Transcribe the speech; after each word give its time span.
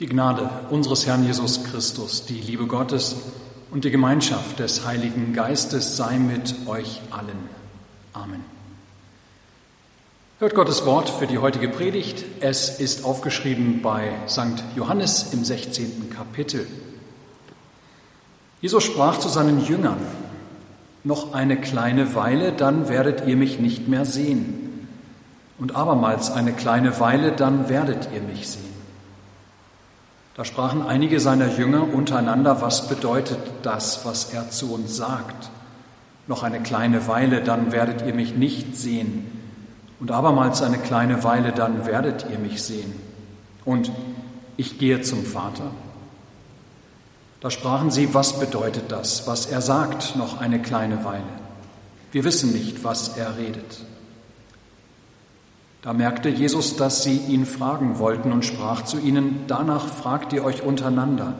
Die 0.00 0.06
Gnade 0.06 0.48
unseres 0.70 1.06
Herrn 1.06 1.24
Jesus 1.24 1.64
Christus, 1.64 2.24
die 2.24 2.40
Liebe 2.40 2.66
Gottes 2.66 3.16
und 3.72 3.84
die 3.84 3.90
Gemeinschaft 3.90 4.60
des 4.60 4.86
Heiligen 4.86 5.32
Geistes 5.32 5.96
sei 5.96 6.18
mit 6.18 6.54
euch 6.68 7.00
allen. 7.10 7.48
Amen. 8.12 8.44
Hört 10.38 10.54
Gottes 10.54 10.86
Wort 10.86 11.10
für 11.10 11.26
die 11.26 11.38
heutige 11.38 11.68
Predigt. 11.68 12.24
Es 12.38 12.78
ist 12.78 13.04
aufgeschrieben 13.04 13.82
bei 13.82 14.12
St. 14.28 14.62
Johannes 14.76 15.32
im 15.32 15.44
16. 15.44 16.10
Kapitel. 16.10 16.64
Jesus 18.60 18.84
sprach 18.84 19.18
zu 19.18 19.28
seinen 19.28 19.64
Jüngern, 19.64 19.98
noch 21.02 21.32
eine 21.32 21.60
kleine 21.60 22.14
Weile, 22.14 22.52
dann 22.52 22.88
werdet 22.88 23.26
ihr 23.26 23.36
mich 23.36 23.58
nicht 23.58 23.88
mehr 23.88 24.04
sehen. 24.04 24.86
Und 25.58 25.74
abermals 25.74 26.30
eine 26.30 26.52
kleine 26.52 27.00
Weile, 27.00 27.32
dann 27.32 27.68
werdet 27.68 28.10
ihr 28.14 28.22
mich 28.22 28.48
sehen. 28.48 28.67
Da 30.38 30.44
sprachen 30.44 30.86
einige 30.86 31.18
seiner 31.18 31.48
Jünger 31.48 31.92
untereinander, 31.92 32.62
was 32.62 32.86
bedeutet 32.86 33.40
das, 33.64 34.04
was 34.04 34.32
er 34.32 34.50
zu 34.50 34.72
uns 34.72 34.96
sagt? 34.96 35.50
Noch 36.28 36.44
eine 36.44 36.60
kleine 36.60 37.08
Weile, 37.08 37.42
dann 37.42 37.72
werdet 37.72 38.06
ihr 38.06 38.14
mich 38.14 38.36
nicht 38.36 38.76
sehen. 38.76 39.26
Und 39.98 40.12
abermals 40.12 40.62
eine 40.62 40.78
kleine 40.78 41.24
Weile, 41.24 41.50
dann 41.50 41.86
werdet 41.86 42.26
ihr 42.30 42.38
mich 42.38 42.62
sehen. 42.62 42.92
Und 43.64 43.90
ich 44.56 44.78
gehe 44.78 45.00
zum 45.02 45.24
Vater. 45.24 45.72
Da 47.40 47.50
sprachen 47.50 47.90
sie, 47.90 48.14
was 48.14 48.38
bedeutet 48.38 48.92
das, 48.92 49.26
was 49.26 49.46
er 49.46 49.60
sagt, 49.60 50.14
noch 50.14 50.40
eine 50.40 50.62
kleine 50.62 51.04
Weile? 51.04 51.24
Wir 52.12 52.22
wissen 52.22 52.52
nicht, 52.52 52.84
was 52.84 53.16
er 53.16 53.36
redet. 53.38 53.80
Da 55.82 55.92
merkte 55.92 56.28
Jesus, 56.28 56.76
dass 56.76 57.04
sie 57.04 57.16
ihn 57.16 57.46
fragen 57.46 57.98
wollten 57.98 58.32
und 58.32 58.44
sprach 58.44 58.82
zu 58.84 58.98
ihnen, 58.98 59.44
danach 59.46 59.86
fragt 59.86 60.32
ihr 60.32 60.44
euch 60.44 60.62
untereinander, 60.62 61.34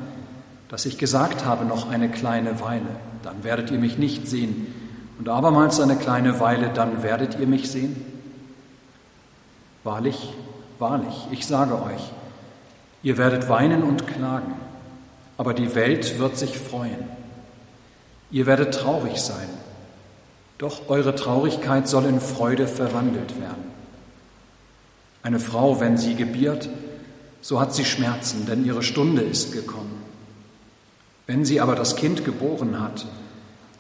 dass 0.68 0.86
ich 0.86 0.98
gesagt 0.98 1.44
habe, 1.44 1.64
noch 1.64 1.90
eine 1.90 2.08
kleine 2.08 2.60
Weile, 2.60 2.86
dann 3.22 3.42
werdet 3.42 3.70
ihr 3.70 3.78
mich 3.78 3.98
nicht 3.98 4.28
sehen, 4.28 4.74
und 5.18 5.28
abermals 5.28 5.80
eine 5.80 5.96
kleine 5.96 6.38
Weile, 6.38 6.70
dann 6.72 7.02
werdet 7.02 7.40
ihr 7.40 7.48
mich 7.48 7.68
sehen? 7.70 8.04
Wahrlich, 9.82 10.32
wahrlich, 10.78 11.26
ich 11.32 11.44
sage 11.44 11.74
euch, 11.74 12.12
ihr 13.02 13.18
werdet 13.18 13.48
weinen 13.48 13.82
und 13.82 14.06
klagen, 14.06 14.54
aber 15.36 15.54
die 15.54 15.74
Welt 15.74 16.20
wird 16.20 16.36
sich 16.36 16.56
freuen. 16.56 17.08
Ihr 18.30 18.46
werdet 18.46 18.74
traurig 18.74 19.20
sein, 19.20 19.48
doch 20.58 20.88
eure 20.88 21.16
Traurigkeit 21.16 21.88
soll 21.88 22.04
in 22.04 22.20
Freude 22.20 22.68
verwandelt 22.68 23.40
werden. 23.40 23.77
Eine 25.28 25.40
Frau, 25.40 25.78
wenn 25.78 25.98
sie 25.98 26.14
gebiert, 26.14 26.70
so 27.42 27.60
hat 27.60 27.74
sie 27.74 27.84
Schmerzen, 27.84 28.46
denn 28.46 28.64
ihre 28.64 28.82
Stunde 28.82 29.20
ist 29.20 29.52
gekommen. 29.52 30.02
Wenn 31.26 31.44
sie 31.44 31.60
aber 31.60 31.74
das 31.74 31.96
Kind 31.96 32.24
geboren 32.24 32.80
hat, 32.80 33.04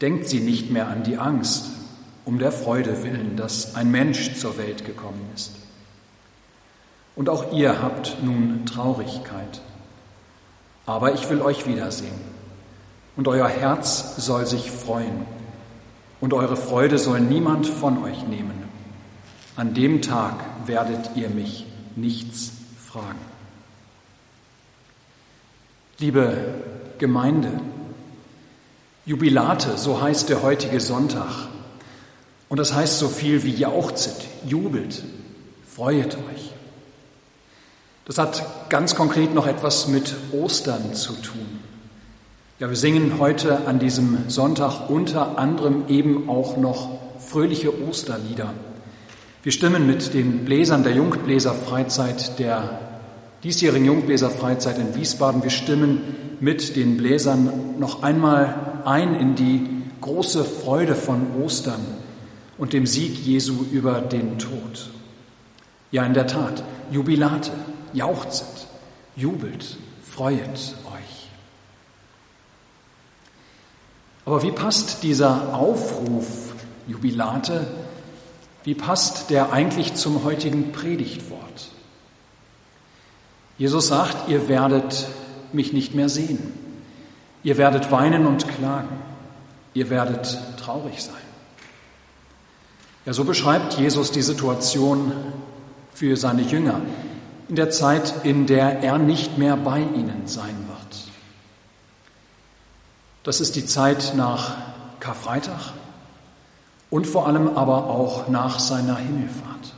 denkt 0.02 0.28
sie 0.28 0.40
nicht 0.40 0.70
mehr 0.70 0.88
an 0.88 1.04
die 1.04 1.16
Angst, 1.16 1.70
um 2.26 2.38
der 2.38 2.52
Freude 2.52 3.02
willen, 3.02 3.36
dass 3.36 3.76
ein 3.76 3.90
Mensch 3.90 4.34
zur 4.34 4.58
Welt 4.58 4.84
gekommen 4.84 5.26
ist. 5.34 5.52
Und 7.16 7.30
auch 7.30 7.50
ihr 7.50 7.80
habt 7.80 8.22
nun 8.22 8.66
Traurigkeit. 8.66 9.62
Aber 10.84 11.14
ich 11.14 11.30
will 11.30 11.40
euch 11.40 11.66
wiedersehen. 11.66 12.20
Und 13.16 13.26
euer 13.26 13.48
Herz 13.48 14.16
soll 14.18 14.44
sich 14.44 14.70
freuen. 14.70 15.24
Und 16.20 16.34
eure 16.34 16.58
Freude 16.58 16.98
soll 16.98 17.20
niemand 17.20 17.66
von 17.66 18.04
euch 18.04 18.28
nehmen. 18.28 18.57
An 19.58 19.74
dem 19.74 20.02
Tag 20.02 20.44
werdet 20.66 21.16
ihr 21.16 21.30
mich 21.30 21.66
nichts 21.96 22.52
fragen. 22.88 23.18
Liebe 25.98 26.54
Gemeinde, 26.98 27.50
Jubilate, 29.04 29.76
so 29.76 30.00
heißt 30.00 30.28
der 30.28 30.42
heutige 30.42 30.78
Sonntag. 30.78 31.48
Und 32.48 32.58
das 32.60 32.72
heißt 32.72 33.00
so 33.00 33.08
viel 33.08 33.42
wie 33.42 33.52
jauchzet, 33.52 34.14
jubelt, 34.46 35.02
freuet 35.66 36.14
euch. 36.14 36.52
Das 38.04 38.18
hat 38.18 38.70
ganz 38.70 38.94
konkret 38.94 39.34
noch 39.34 39.48
etwas 39.48 39.88
mit 39.88 40.14
Ostern 40.30 40.94
zu 40.94 41.14
tun. 41.14 41.58
Ja, 42.60 42.68
wir 42.68 42.76
singen 42.76 43.18
heute 43.18 43.66
an 43.66 43.80
diesem 43.80 44.30
Sonntag 44.30 44.88
unter 44.88 45.36
anderem 45.36 45.88
eben 45.88 46.28
auch 46.28 46.56
noch 46.56 46.90
fröhliche 47.18 47.72
Osterlieder. 47.82 48.54
Wir 49.44 49.52
stimmen 49.52 49.86
mit 49.86 50.14
den 50.14 50.44
Bläsern 50.44 50.82
der 50.82 50.94
Jungbläserfreizeit, 50.94 52.38
der 52.40 52.80
diesjährigen 53.44 53.86
Jungbläserfreizeit 53.86 54.78
in 54.78 54.96
Wiesbaden, 54.96 55.44
wir 55.44 55.50
stimmen 55.50 56.00
mit 56.40 56.74
den 56.74 56.96
Bläsern 56.96 57.78
noch 57.78 58.02
einmal 58.02 58.80
ein 58.84 59.14
in 59.14 59.36
die 59.36 59.68
große 60.00 60.44
Freude 60.44 60.96
von 60.96 61.40
Ostern 61.40 61.80
und 62.56 62.72
dem 62.72 62.84
Sieg 62.84 63.16
Jesu 63.16 63.64
über 63.70 64.00
den 64.00 64.38
Tod. 64.38 64.90
Ja, 65.92 66.04
in 66.04 66.14
der 66.14 66.26
Tat, 66.26 66.64
Jubilate, 66.90 67.52
jauchzet, 67.92 68.66
jubelt, 69.14 69.76
freuet 70.02 70.74
euch. 70.92 71.28
Aber 74.24 74.42
wie 74.42 74.50
passt 74.50 75.04
dieser 75.04 75.54
Aufruf, 75.54 76.54
Jubilate, 76.88 77.66
wie 78.64 78.74
passt 78.74 79.30
der 79.30 79.52
eigentlich 79.52 79.94
zum 79.94 80.24
heutigen 80.24 80.72
Predigtwort? 80.72 81.68
Jesus 83.56 83.88
sagt, 83.88 84.28
ihr 84.28 84.48
werdet 84.48 85.08
mich 85.52 85.72
nicht 85.72 85.94
mehr 85.94 86.08
sehen. 86.08 86.52
Ihr 87.42 87.56
werdet 87.56 87.90
weinen 87.90 88.26
und 88.26 88.46
klagen. 88.48 88.98
Ihr 89.74 89.90
werdet 89.90 90.38
traurig 90.58 91.02
sein. 91.02 91.14
Ja, 93.04 93.12
so 93.12 93.24
beschreibt 93.24 93.74
Jesus 93.78 94.10
die 94.10 94.22
Situation 94.22 95.12
für 95.94 96.16
seine 96.16 96.42
Jünger 96.42 96.80
in 97.48 97.56
der 97.56 97.70
Zeit, 97.70 98.24
in 98.24 98.46
der 98.46 98.82
er 98.82 98.98
nicht 98.98 99.38
mehr 99.38 99.56
bei 99.56 99.80
ihnen 99.80 100.26
sein 100.26 100.54
wird. 100.68 100.78
Das 103.22 103.40
ist 103.40 103.56
die 103.56 103.66
Zeit 103.66 104.12
nach 104.14 104.56
Karfreitag, 105.00 105.72
und 106.90 107.06
vor 107.06 107.26
allem 107.26 107.48
aber 107.48 107.86
auch 107.86 108.28
nach 108.28 108.58
seiner 108.58 108.96
Himmelfahrt. 108.96 109.74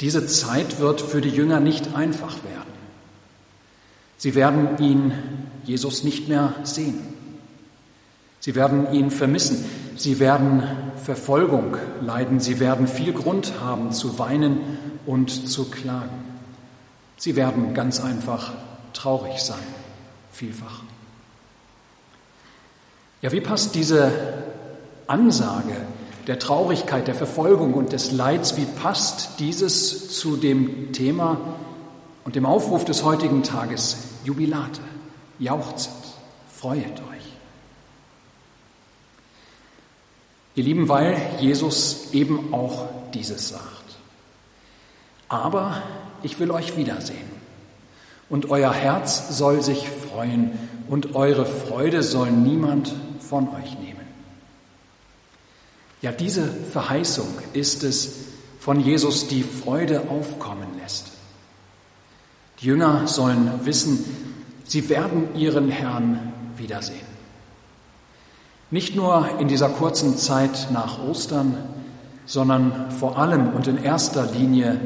Diese 0.00 0.26
Zeit 0.26 0.80
wird 0.80 1.00
für 1.00 1.20
die 1.20 1.30
Jünger 1.30 1.60
nicht 1.60 1.94
einfach 1.94 2.42
werden. 2.44 2.74
Sie 4.16 4.34
werden 4.34 4.78
ihn, 4.78 5.12
Jesus, 5.64 6.02
nicht 6.02 6.28
mehr 6.28 6.54
sehen. 6.62 6.98
Sie 8.40 8.54
werden 8.54 8.92
ihn 8.92 9.10
vermissen. 9.10 9.64
Sie 9.96 10.18
werden 10.18 10.62
Verfolgung 11.02 11.76
leiden. 12.00 12.40
Sie 12.40 12.60
werden 12.60 12.88
viel 12.88 13.12
Grund 13.12 13.60
haben 13.60 13.92
zu 13.92 14.18
weinen 14.18 14.78
und 15.06 15.48
zu 15.48 15.70
klagen. 15.70 16.24
Sie 17.16 17.36
werden 17.36 17.74
ganz 17.74 18.00
einfach 18.00 18.52
traurig 18.92 19.38
sein, 19.40 19.56
vielfach. 20.32 20.82
Ja, 23.22 23.32
wie 23.32 23.40
passt 23.40 23.74
diese 23.74 24.12
Ansage 25.06 25.76
der 26.26 26.38
Traurigkeit, 26.38 27.06
der 27.06 27.14
Verfolgung 27.14 27.74
und 27.74 27.92
des 27.92 28.12
Leids, 28.12 28.56
wie 28.56 28.64
passt 28.64 29.40
dieses 29.40 30.18
zu 30.18 30.36
dem 30.36 30.92
Thema 30.92 31.38
und 32.24 32.36
dem 32.36 32.46
Aufruf 32.46 32.84
des 32.84 33.04
heutigen 33.04 33.42
Tages? 33.42 33.98
Jubilate, 34.24 34.80
jauchzet, 35.38 35.92
freuet 36.54 37.00
euch. 37.10 37.24
Ihr 40.54 40.64
Lieben, 40.64 40.88
weil 40.88 41.20
Jesus 41.40 42.12
eben 42.12 42.54
auch 42.54 42.86
dieses 43.12 43.48
sagt. 43.48 43.68
Aber 45.28 45.82
ich 46.22 46.38
will 46.38 46.50
euch 46.50 46.76
wiedersehen 46.76 47.34
und 48.30 48.50
euer 48.50 48.72
Herz 48.72 49.36
soll 49.36 49.62
sich 49.62 49.88
freuen 49.88 50.52
und 50.88 51.14
eure 51.14 51.44
Freude 51.44 52.02
soll 52.02 52.30
niemand 52.30 52.94
von 53.20 53.48
euch 53.48 53.78
nehmen. 53.78 53.93
Ja, 56.04 56.12
diese 56.12 56.46
Verheißung 56.46 57.28
ist 57.54 57.82
es 57.82 58.26
von 58.60 58.78
Jesus, 58.78 59.26
die 59.26 59.42
Freude 59.42 60.02
aufkommen 60.10 60.68
lässt. 60.78 61.12
Die 62.60 62.66
Jünger 62.66 63.08
sollen 63.08 63.50
wissen, 63.62 64.04
sie 64.64 64.90
werden 64.90 65.34
ihren 65.34 65.70
Herrn 65.70 66.34
wiedersehen. 66.58 67.06
Nicht 68.70 68.94
nur 68.94 69.40
in 69.40 69.48
dieser 69.48 69.70
kurzen 69.70 70.18
Zeit 70.18 70.68
nach 70.70 71.02
Ostern, 71.02 71.56
sondern 72.26 72.90
vor 72.90 73.16
allem 73.16 73.54
und 73.54 73.66
in 73.66 73.82
erster 73.82 74.26
Linie 74.30 74.78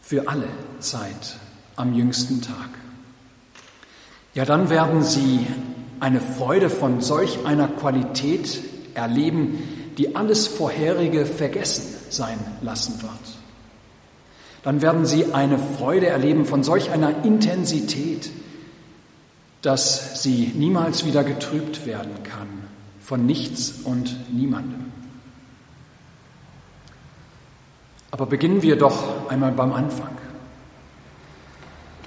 für 0.00 0.28
alle 0.28 0.46
Zeit 0.78 1.38
am 1.74 1.92
jüngsten 1.92 2.40
Tag. 2.40 2.68
Ja, 4.34 4.44
dann 4.44 4.70
werden 4.70 5.02
sie 5.02 5.44
eine 5.98 6.20
Freude 6.20 6.70
von 6.70 7.00
solch 7.00 7.44
einer 7.44 7.66
Qualität 7.66 8.71
erleben, 8.94 9.92
die 9.98 10.16
alles 10.16 10.46
Vorherige 10.46 11.26
vergessen 11.26 11.94
sein 12.10 12.38
lassen 12.62 13.02
wird. 13.02 13.12
dann 14.62 14.80
werden 14.80 15.06
sie 15.06 15.32
eine 15.32 15.58
Freude 15.58 16.06
erleben 16.06 16.44
von 16.44 16.62
solch 16.62 16.90
einer 16.90 17.24
Intensität, 17.24 18.30
dass 19.60 20.22
sie 20.22 20.52
niemals 20.54 21.04
wieder 21.04 21.24
getrübt 21.24 21.86
werden 21.86 22.22
kann 22.22 22.48
von 23.00 23.26
nichts 23.26 23.80
und 23.84 24.16
niemandem. 24.32 24.92
Aber 28.10 28.26
beginnen 28.26 28.62
wir 28.62 28.76
doch 28.76 29.28
einmal 29.28 29.52
beim 29.52 29.72
Anfang. 29.72 30.16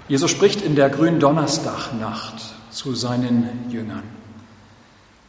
Jesus 0.07 0.29
spricht 0.29 0.61
in 0.61 0.75
der 0.75 0.89
grünen 0.89 1.19
Donnerstagnacht 1.19 2.35
zu 2.69 2.93
seinen 2.93 3.69
Jüngern. 3.69 4.03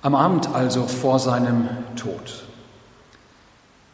Am 0.03 0.15
Abend 0.15 0.49
also 0.55 0.87
vor 0.87 1.19
seinem 1.19 1.69
Tod. 1.97 2.45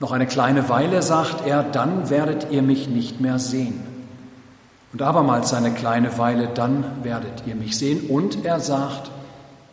Noch 0.00 0.12
eine 0.12 0.26
kleine 0.26 0.68
Weile, 0.68 1.00
sagt 1.02 1.46
er, 1.46 1.62
dann 1.62 2.10
werdet 2.10 2.48
ihr 2.50 2.62
mich 2.62 2.88
nicht 2.88 3.20
mehr 3.20 3.38
sehen. 3.38 3.80
Und 4.92 5.00
abermals 5.00 5.54
eine 5.54 5.72
kleine 5.72 6.18
Weile, 6.18 6.48
dann 6.48 7.04
werdet 7.04 7.44
ihr 7.46 7.54
mich 7.54 7.78
sehen. 7.78 8.10
Und 8.10 8.44
er 8.44 8.60
sagt, 8.60 9.10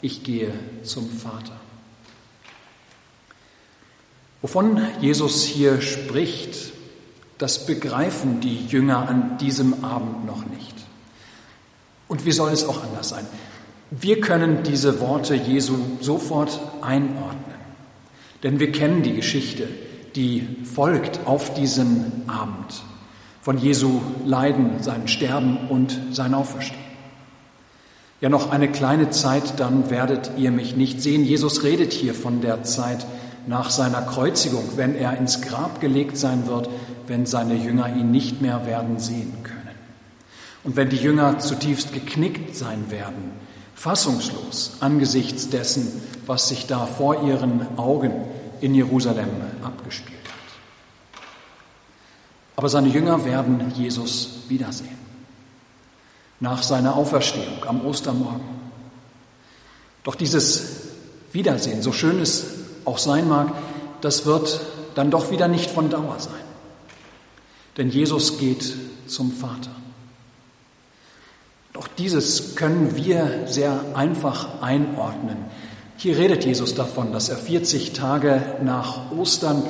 ich 0.01 0.23
gehe 0.23 0.53
zum 0.83 1.09
Vater. 1.09 1.53
Wovon 4.41 4.81
Jesus 5.01 5.43
hier 5.43 5.81
spricht, 5.81 6.73
das 7.37 7.65
begreifen 7.65 8.39
die 8.39 8.65
Jünger 8.67 9.09
an 9.09 9.37
diesem 9.37 9.83
Abend 9.83 10.25
noch 10.25 10.45
nicht. 10.45 10.75
Und 12.07 12.25
wie 12.25 12.31
soll 12.31 12.51
es 12.51 12.67
auch 12.67 12.83
anders 12.83 13.09
sein? 13.09 13.25
Wir 13.91 14.21
können 14.21 14.63
diese 14.63 14.99
Worte 14.99 15.35
Jesu 15.35 15.77
sofort 15.99 16.59
einordnen, 16.81 17.43
denn 18.43 18.59
wir 18.59 18.71
kennen 18.71 19.01
die 19.03 19.13
Geschichte 19.13 19.67
die 20.15 20.47
folgt 20.63 21.21
auf 21.25 21.53
diesen 21.53 22.23
Abend 22.27 22.83
von 23.41 23.57
Jesu 23.57 24.01
Leiden, 24.25 24.81
sein 24.81 25.07
Sterben 25.07 25.57
und 25.69 25.97
sein 26.11 26.33
Auferstehen. 26.33 26.79
Ja, 28.21 28.27
noch 28.27 28.51
eine 28.51 28.69
kleine 28.69 29.11
Zeit, 29.11 29.59
dann 29.59 29.89
werdet 29.89 30.31
ihr 30.37 30.51
mich 30.51 30.75
nicht 30.75 31.01
sehen. 31.01 31.23
Jesus 31.23 31.63
redet 31.63 31.93
hier 31.93 32.13
von 32.13 32.41
der 32.41 32.63
Zeit 32.63 33.05
nach 33.47 33.69
seiner 33.69 34.01
Kreuzigung, 34.01 34.63
wenn 34.75 34.93
er 34.93 35.17
ins 35.17 35.41
Grab 35.41 35.79
gelegt 35.79 36.17
sein 36.17 36.45
wird, 36.45 36.69
wenn 37.07 37.25
seine 37.25 37.55
Jünger 37.55 37.95
ihn 37.95 38.11
nicht 38.11 38.41
mehr 38.41 38.65
werden 38.65 38.99
sehen 38.99 39.31
können. 39.43 39.55
Und 40.65 40.75
wenn 40.75 40.89
die 40.89 40.97
Jünger 40.97 41.39
zutiefst 41.39 41.93
geknickt 41.93 42.57
sein 42.57 42.91
werden, 42.91 43.31
fassungslos 43.79 44.73
angesichts 44.81 45.49
dessen, 45.49 46.01
was 46.25 46.49
sich 46.49 46.67
da 46.67 46.85
vor 46.85 47.23
ihren 47.23 47.77
Augen 47.77 48.11
in 48.59 48.75
Jerusalem 48.75 49.29
abgespielt 49.63 50.19
hat. 50.25 51.23
Aber 52.57 52.67
seine 52.67 52.89
Jünger 52.89 53.23
werden 53.23 53.71
Jesus 53.77 54.41
wiedersehen. 54.49 54.99
Nach 56.41 56.61
seiner 56.61 56.97
Auferstehung 56.97 57.63
am 57.65 57.85
Ostermorgen. 57.85 58.41
Doch 60.03 60.15
dieses 60.15 60.81
Wiedersehen, 61.31 61.81
so 61.81 61.93
schön 61.93 62.19
es 62.19 62.47
auch 62.83 62.97
sein 62.97 63.29
mag, 63.29 63.53
das 64.01 64.25
wird 64.25 64.59
dann 64.95 65.09
doch 65.09 65.31
wieder 65.31 65.47
nicht 65.47 65.71
von 65.71 65.89
Dauer 65.89 66.19
sein. 66.19 66.33
Denn 67.77 67.89
Jesus 67.89 68.39
geht 68.39 68.73
zum 69.07 69.31
Vater. 69.31 69.78
Doch 71.79 71.87
dieses 71.87 72.57
können 72.57 72.97
wir 72.97 73.45
sehr 73.45 73.79
einfach 73.93 74.61
einordnen. 74.61 75.37
Hier 75.95 76.17
redet 76.17 76.43
Jesus 76.43 76.75
davon, 76.75 77.13
dass 77.13 77.29
er 77.29 77.37
40 77.37 77.93
Tage 77.93 78.41
nach 78.61 79.13
Ostern 79.13 79.63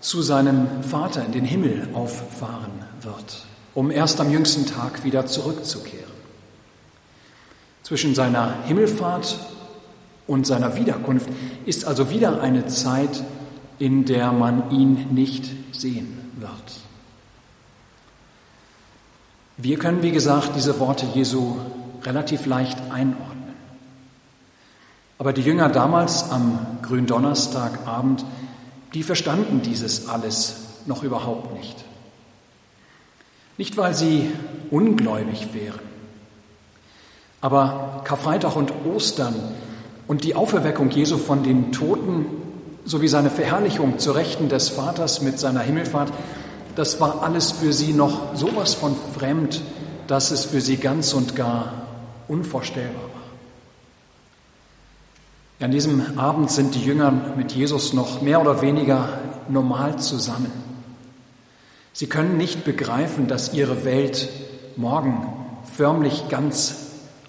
zu 0.00 0.20
seinem 0.20 0.82
Vater 0.82 1.24
in 1.24 1.30
den 1.30 1.44
Himmel 1.44 1.90
auffahren 1.94 2.72
wird, 3.02 3.46
um 3.72 3.92
erst 3.92 4.20
am 4.20 4.32
jüngsten 4.32 4.66
Tag 4.66 5.04
wieder 5.04 5.26
zurückzukehren. 5.26 6.10
Zwischen 7.84 8.16
seiner 8.16 8.64
Himmelfahrt 8.64 9.38
und 10.26 10.44
seiner 10.44 10.74
Wiederkunft 10.74 11.28
ist 11.66 11.84
also 11.84 12.10
wieder 12.10 12.40
eine 12.40 12.66
Zeit, 12.66 13.22
in 13.78 14.04
der 14.06 14.32
man 14.32 14.72
ihn 14.72 15.14
nicht 15.14 15.48
sehen 15.70 16.32
wird. 16.40 16.87
Wir 19.60 19.76
können, 19.76 20.02
wie 20.02 20.12
gesagt, 20.12 20.52
diese 20.54 20.78
Worte 20.78 21.04
Jesu 21.14 21.56
relativ 22.04 22.46
leicht 22.46 22.78
einordnen. 22.90 23.54
Aber 25.18 25.32
die 25.32 25.42
Jünger 25.42 25.68
damals 25.68 26.30
am 26.30 26.78
Gründonnerstagabend, 26.82 28.24
die 28.94 29.02
verstanden 29.02 29.60
dieses 29.62 30.08
alles 30.08 30.56
noch 30.86 31.02
überhaupt 31.02 31.52
nicht. 31.54 31.84
Nicht, 33.56 33.76
weil 33.76 33.94
sie 33.94 34.30
ungläubig 34.70 35.48
wären, 35.52 35.80
aber 37.40 38.02
Karfreitag 38.04 38.54
und 38.54 38.72
Ostern 38.94 39.34
und 40.06 40.24
die 40.24 40.34
Auferweckung 40.34 40.90
Jesu 40.90 41.18
von 41.18 41.42
den 41.42 41.72
Toten 41.72 42.26
sowie 42.84 43.08
seine 43.08 43.30
Verherrlichung 43.30 43.98
zur 43.98 44.14
Rechten 44.14 44.48
des 44.48 44.68
Vaters 44.68 45.20
mit 45.20 45.38
seiner 45.38 45.60
Himmelfahrt, 45.60 46.12
das 46.78 47.00
war 47.00 47.24
alles 47.24 47.50
für 47.50 47.72
sie 47.72 47.92
noch 47.92 48.36
sowas 48.36 48.74
von 48.74 48.94
fremd, 49.18 49.60
dass 50.06 50.30
es 50.30 50.44
für 50.44 50.60
sie 50.60 50.76
ganz 50.76 51.12
und 51.12 51.34
gar 51.34 51.72
unvorstellbar 52.28 53.02
war. 53.02 53.22
An 55.66 55.72
diesem 55.72 56.16
Abend 56.20 56.52
sind 56.52 56.76
die 56.76 56.84
Jünger 56.84 57.10
mit 57.10 57.50
Jesus 57.50 57.94
noch 57.94 58.22
mehr 58.22 58.40
oder 58.40 58.62
weniger 58.62 59.18
normal 59.48 59.98
zusammen. 59.98 60.52
Sie 61.92 62.06
können 62.06 62.36
nicht 62.36 62.62
begreifen, 62.62 63.26
dass 63.26 63.54
ihre 63.54 63.84
Welt 63.84 64.28
morgen 64.76 65.26
förmlich 65.76 66.28
ganz 66.28 66.76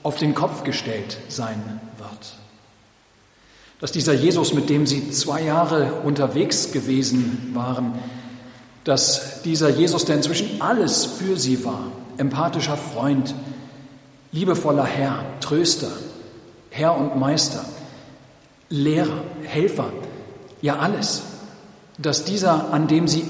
auf 0.04 0.18
den 0.18 0.36
Kopf 0.36 0.64
gestellt 0.64 1.18
sein 1.28 1.82
wird. 1.98 2.36
Dass 3.80 3.92
dieser 3.92 4.14
Jesus, 4.14 4.54
mit 4.54 4.70
dem 4.70 4.86
sie 4.86 5.10
zwei 5.10 5.42
Jahre 5.42 6.02
unterwegs 6.04 6.72
gewesen 6.72 7.50
waren, 7.56 7.94
dass 8.90 9.44
dieser 9.44 9.70
Jesus, 9.70 10.06
der 10.06 10.16
inzwischen 10.16 10.64
alles 10.64 11.06
für 11.06 11.38
sie 11.38 11.64
war, 11.64 11.92
empathischer 12.18 12.76
Freund, 12.76 13.36
liebevoller 14.32 14.84
Herr, 14.84 15.24
Tröster, 15.42 15.92
Herr 16.72 16.98
und 16.98 17.16
Meister, 17.16 17.64
Lehrer, 18.70 19.22
Helfer, 19.44 19.92
ja 20.64 20.80
alles, 20.80 21.22
dass 22.00 22.24
dieser, 22.24 22.74
an 22.74 22.88
dem 22.88 23.08
sie 23.08 23.24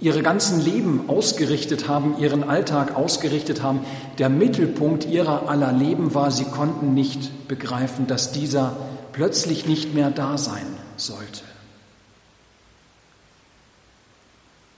ihre 0.00 0.22
ganzen 0.22 0.64
Leben 0.64 1.08
ausgerichtet 1.08 1.88
haben, 1.88 2.16
ihren 2.20 2.44
Alltag 2.48 2.94
ausgerichtet 2.94 3.64
haben, 3.64 3.80
der 4.20 4.28
Mittelpunkt 4.28 5.06
ihrer 5.06 5.48
aller 5.48 5.72
Leben 5.72 6.14
war, 6.14 6.30
sie 6.30 6.44
konnten 6.44 6.94
nicht 6.94 7.48
begreifen, 7.48 8.06
dass 8.06 8.30
dieser 8.30 8.76
plötzlich 9.10 9.66
nicht 9.66 9.92
mehr 9.92 10.12
da 10.12 10.38
sein 10.38 10.66
sollte. 10.96 11.40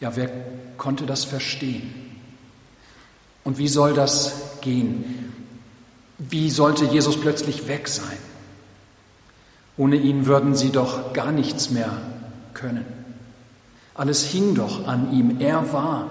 Ja, 0.02 0.16
wer 0.16 0.28
konnte 0.78 1.06
das 1.06 1.24
verstehen? 1.24 1.94
Und 3.44 3.58
wie 3.58 3.68
soll 3.68 3.94
das 3.94 4.58
gehen? 4.60 5.32
Wie 6.18 6.50
sollte 6.50 6.86
Jesus 6.86 7.20
plötzlich 7.20 7.68
weg 7.68 7.86
sein? 7.86 8.18
Ohne 9.76 9.94
ihn 9.94 10.26
würden 10.26 10.56
sie 10.56 10.70
doch 10.70 11.12
gar 11.12 11.30
nichts 11.30 11.70
mehr 11.70 11.96
können. 12.52 12.84
Alles 13.94 14.24
hing 14.24 14.56
doch 14.56 14.88
an 14.88 15.12
ihm. 15.12 15.40
Er 15.40 15.72
war 15.72 16.10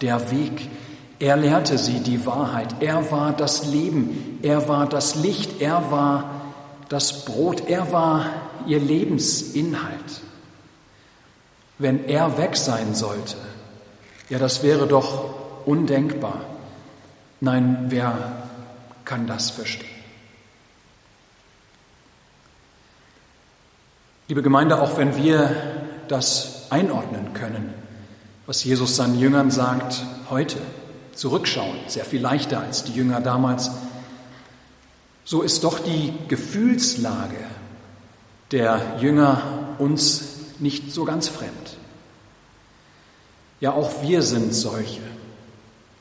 der 0.00 0.30
Weg. 0.30 0.70
Er 1.18 1.36
lehrte 1.36 1.78
sie 1.78 1.98
die 1.98 2.24
Wahrheit. 2.24 2.76
Er 2.78 3.10
war 3.10 3.32
das 3.32 3.66
Leben. 3.66 4.38
Er 4.42 4.68
war 4.68 4.88
das 4.88 5.16
Licht. 5.16 5.60
Er 5.60 5.90
war 5.90 6.42
das 6.88 7.24
Brot. 7.24 7.68
Er 7.68 7.90
war 7.90 8.24
ihr 8.68 8.78
Lebensinhalt. 8.78 10.22
Wenn 11.82 12.08
er 12.08 12.38
weg 12.38 12.56
sein 12.56 12.94
sollte, 12.94 13.36
ja, 14.28 14.38
das 14.38 14.62
wäre 14.62 14.86
doch 14.86 15.66
undenkbar. 15.66 16.42
Nein, 17.40 17.86
wer 17.88 18.46
kann 19.04 19.26
das 19.26 19.50
verstehen? 19.50 19.88
Liebe 24.28 24.42
Gemeinde, 24.42 24.80
auch 24.80 24.96
wenn 24.96 25.16
wir 25.16 25.56
das 26.06 26.68
einordnen 26.70 27.34
können, 27.34 27.74
was 28.46 28.62
Jesus 28.62 28.94
seinen 28.94 29.18
Jüngern 29.18 29.50
sagt, 29.50 30.04
heute, 30.30 30.58
zurückschauen, 31.16 31.78
sehr 31.88 32.04
viel 32.04 32.20
leichter 32.20 32.60
als 32.60 32.84
die 32.84 32.92
Jünger 32.92 33.20
damals, 33.20 33.72
so 35.24 35.42
ist 35.42 35.64
doch 35.64 35.80
die 35.80 36.14
Gefühlslage 36.28 37.44
der 38.52 38.98
Jünger 39.00 39.74
uns 39.78 40.31
nicht 40.62 40.92
so 40.92 41.04
ganz 41.04 41.28
fremd. 41.28 41.76
Ja, 43.60 43.72
auch 43.72 44.02
wir 44.02 44.22
sind 44.22 44.54
solche, 44.54 45.02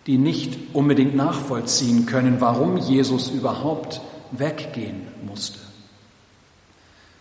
die 0.08 0.18
nicht 0.18 0.58
unbedingt 0.74 1.15
nachvollziehen 1.15 2.06
können, 2.06 2.38
warum 2.39 2.77
Jesus 2.77 3.30
überhaupt 3.30 4.01
weggehen 4.32 5.08
musste. 5.27 5.60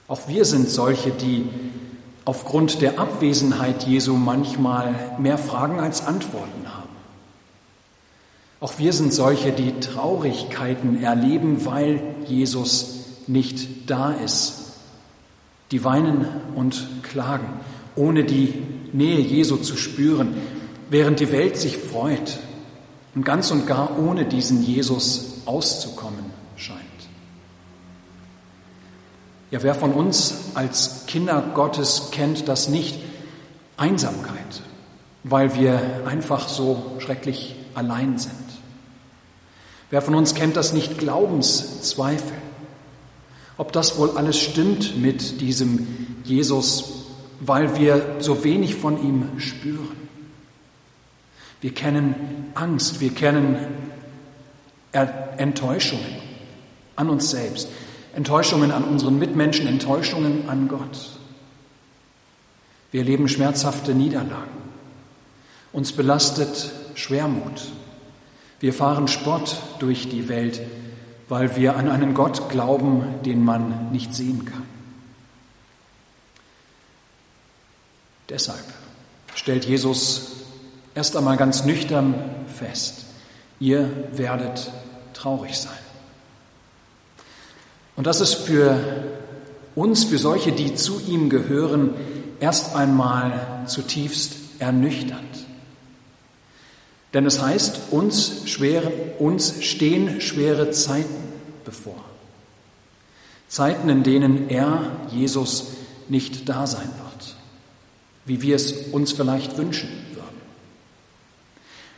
Auch 0.09 0.28
wir 0.28 0.44
sind 0.44 0.68
solche, 0.68 1.11
die 1.11 1.49
aufgrund 2.25 2.82
der 2.82 2.99
Abwesenheit 2.99 3.85
Jesu 3.85 4.14
manchmal 4.14 4.94
mehr 5.18 5.38
Fragen 5.38 5.78
als 5.78 6.06
Antworten 6.06 6.66
haben. 6.66 6.88
Auch 8.61 8.78
wir 8.78 8.92
sind 8.92 9.12
solche, 9.12 9.52
die 9.52 9.78
Traurigkeiten 9.80 11.02
erleben, 11.02 11.64
weil 11.64 12.02
Jesus 12.26 13.04
nicht 13.26 13.90
da 13.90 14.12
ist, 14.12 14.70
die 15.71 15.85
weinen 15.85 16.27
und 16.55 16.87
klagen, 17.03 17.49
ohne 17.97 18.25
die 18.25 18.55
Nähe 18.93 19.21
Jesu 19.21 19.57
zu 19.57 19.77
spüren, 19.77 20.35
während 20.89 21.21
die 21.21 21.31
Welt 21.33 21.57
sich 21.57 21.77
freut 21.77 22.39
und 23.15 23.25
ganz 23.25 23.50
und 23.50 23.67
gar 23.67 23.99
ohne 23.99 24.25
diesen 24.25 24.62
Jesus 24.62 25.43
auszukommen 25.47 26.25
scheint. 26.57 26.79
Ja, 29.50 29.62
wer 29.62 29.75
von 29.75 29.93
uns 29.93 30.53
als 30.55 31.07
Kinder 31.07 31.43
Gottes 31.55 32.11
kennt 32.12 32.49
das 32.49 32.69
nicht? 32.69 32.99
Einsamkeit, 33.77 34.62
weil 35.25 35.55
wir 35.57 35.81
einfach 36.07 36.49
so 36.49 36.97
schrecklich 36.99 37.57
allein 37.75 38.19
sind. 38.19 38.35
Wer 39.91 40.03
von 40.03 40.15
uns 40.15 40.35
kennt 40.35 40.57
das 40.57 40.73
nicht? 40.73 40.99
Glaubenszweifel. 40.99 42.37
Ob 43.61 43.73
das 43.73 43.99
wohl 43.99 44.17
alles 44.17 44.38
stimmt 44.38 44.97
mit 44.97 45.43
diesem 45.43 45.87
Jesus, 46.25 47.05
weil 47.40 47.79
wir 47.79 48.17
so 48.21 48.43
wenig 48.43 48.75
von 48.75 48.97
ihm 49.07 49.38
spüren. 49.38 50.09
Wir 51.61 51.75
kennen 51.75 52.14
Angst, 52.55 53.00
wir 53.00 53.11
kennen 53.11 53.59
Enttäuschungen 54.93 56.17
an 56.97 57.11
uns 57.11 57.29
selbst, 57.33 57.69
Enttäuschungen 58.14 58.73
an 58.73 58.83
unseren 58.83 59.19
Mitmenschen, 59.19 59.67
Enttäuschungen 59.67 60.49
an 60.49 60.67
Gott. 60.67 61.11
Wir 62.93 63.00
erleben 63.02 63.29
schmerzhafte 63.29 63.95
Niederlagen. 63.95 64.62
Uns 65.75 65.93
belastet 65.93 66.71
Schwermut. 66.95 67.61
Wir 68.59 68.73
fahren 68.73 69.07
Spott 69.07 69.59
durch 69.81 70.09
die 70.09 70.31
Welt, 70.31 70.62
weil 71.30 71.54
wir 71.54 71.76
an 71.76 71.88
einen 71.88 72.12
Gott 72.12 72.50
glauben, 72.50 73.04
den 73.25 73.44
man 73.44 73.92
nicht 73.92 74.14
sehen 74.14 74.44
kann. 74.44 74.66
Deshalb 78.28 78.64
stellt 79.37 79.64
Jesus 79.64 80.32
erst 80.94 81.16
einmal 81.16 81.37
ganz 81.37 81.64
nüchtern 81.64 82.14
fest, 82.58 83.04
ihr 83.60 83.88
werdet 84.12 84.72
traurig 85.14 85.56
sein. 85.56 85.72
Und 87.94 88.08
das 88.08 88.20
ist 88.20 88.34
für 88.34 88.76
uns, 89.76 90.04
für 90.04 90.18
solche, 90.18 90.50
die 90.50 90.75
zu 90.75 91.00
ihm 91.00 91.30
gehören, 91.30 91.94
erst 92.40 92.75
einmal 92.75 93.62
zutiefst 93.66 94.32
ernüchternd. 94.58 95.46
Denn 97.12 97.26
es 97.26 97.43
heißt, 97.43 97.90
uns, 97.90 98.49
schwere, 98.49 98.90
uns 99.19 99.64
stehen 99.64 100.21
schwere 100.21 100.71
Zeiten 100.71 101.14
bevor. 101.64 102.05
Zeiten, 103.49 103.88
in 103.88 104.05
denen 104.05 104.49
er, 104.49 104.93
Jesus, 105.11 105.73
nicht 106.09 106.49
da 106.49 106.67
sein 106.67 106.88
wird, 107.02 107.37
wie 108.25 108.43
wir 108.43 108.55
es 108.55 108.73
uns 108.93 109.12
vielleicht 109.12 109.59
wünschen 109.59 109.88
würden. 110.14 110.40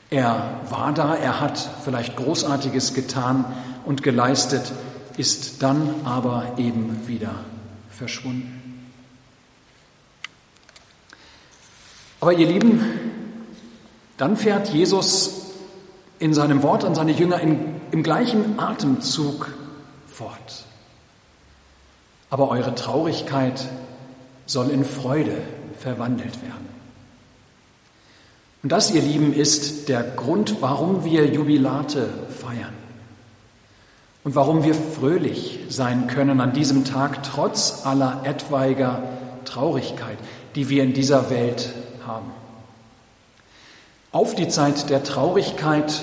Er 0.08 0.60
war 0.70 0.92
da, 0.94 1.14
er 1.14 1.40
hat 1.40 1.58
vielleicht 1.84 2.16
Großartiges 2.16 2.94
getan 2.94 3.44
und 3.84 4.02
geleistet, 4.02 4.72
ist 5.18 5.62
dann 5.62 5.94
aber 6.04 6.54
eben 6.56 7.06
wieder 7.06 7.34
verschwunden. 7.90 8.88
Aber 12.18 12.32
ihr 12.32 12.46
Lieben, 12.46 13.11
dann 14.22 14.36
fährt 14.36 14.68
Jesus 14.68 15.46
in 16.20 16.32
seinem 16.32 16.62
Wort 16.62 16.84
an 16.84 16.94
seine 16.94 17.10
Jünger 17.10 17.40
in, 17.40 17.58
im 17.90 18.04
gleichen 18.04 18.56
Atemzug 18.56 19.52
fort. 20.06 20.64
Aber 22.30 22.48
eure 22.48 22.72
Traurigkeit 22.76 23.68
soll 24.46 24.70
in 24.70 24.84
Freude 24.84 25.36
verwandelt 25.80 26.40
werden. 26.40 26.68
Und 28.62 28.70
das, 28.70 28.92
ihr 28.92 29.02
Lieben, 29.02 29.32
ist 29.32 29.88
der 29.88 30.04
Grund, 30.04 30.58
warum 30.60 31.04
wir 31.04 31.26
Jubilate 31.26 32.08
feiern 32.28 32.74
und 34.22 34.36
warum 34.36 34.62
wir 34.62 34.76
fröhlich 34.76 35.58
sein 35.68 36.06
können 36.06 36.40
an 36.40 36.52
diesem 36.52 36.84
Tag 36.84 37.24
trotz 37.24 37.84
aller 37.84 38.20
etwaiger 38.22 39.02
Traurigkeit, 39.44 40.18
die 40.54 40.68
wir 40.68 40.84
in 40.84 40.92
dieser 40.92 41.28
Welt 41.28 41.74
haben. 42.06 42.30
Auf 44.12 44.34
die 44.34 44.48
Zeit 44.48 44.90
der 44.90 45.02
Traurigkeit 45.02 46.02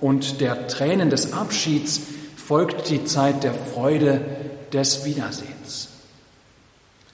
und 0.00 0.40
der 0.40 0.66
Tränen 0.66 1.10
des 1.10 1.32
Abschieds 1.32 2.00
folgt 2.36 2.90
die 2.90 3.04
Zeit 3.04 3.44
der 3.44 3.54
Freude 3.54 4.20
des 4.72 5.04
Wiedersehens. 5.04 5.88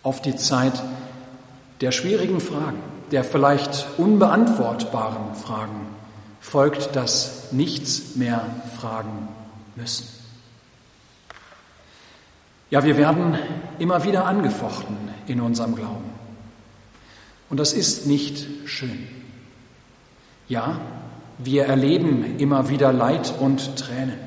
Auf 0.03 0.23
die 0.23 0.35
Zeit 0.35 0.73
der 1.83 1.93
schwierigen 1.93 2.41
Fragen, 2.41 2.83
der 3.11 3.25
vielleicht 3.25 3.87
unbeantwortbaren 3.99 5.35
Fragen 5.35 5.87
folgt 6.41 6.97
das 6.97 7.53
Nichts 7.53 8.17
mehr 8.17 8.47
fragen 8.81 9.29
müssen. 9.77 10.07
Ja, 12.71 12.85
wir 12.85 12.97
werden 12.97 13.39
immer 13.79 14.03
wieder 14.05 14.25
angefochten 14.25 14.97
in 15.27 15.43
unserem 15.43 15.75
Glauben. 15.75 16.11
Und 17.51 17.61
das 17.61 17.75
ist 17.75 18.07
nicht 18.07 18.47
schön. 18.65 19.22
Ja, 20.49 20.81
wir 21.39 21.65
erleben 21.65 22.39
immer 22.39 22.69
wieder 22.69 22.93
Leid 22.93 23.33
und 23.41 23.77
Tränen. 23.77 24.19